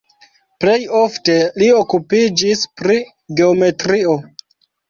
[0.63, 2.99] Plej ofte li okupiĝis pri
[3.41, 4.21] geometrio.